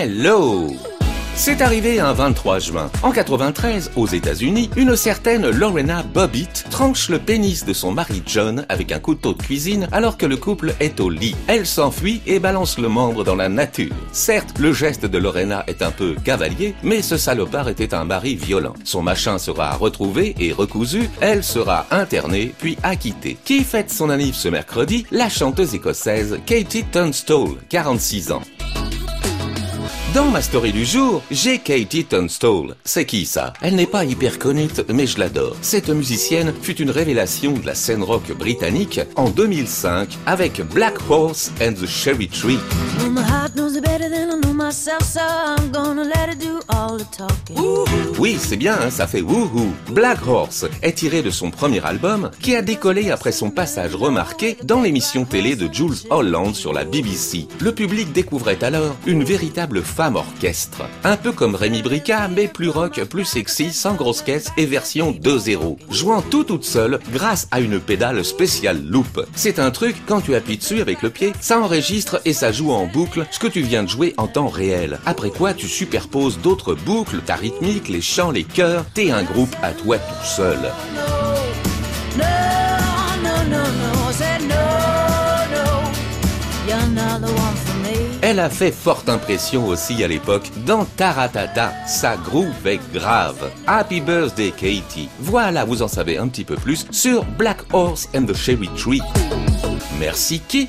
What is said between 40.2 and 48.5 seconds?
avec Black Horse and the Cherry Tree. Oui,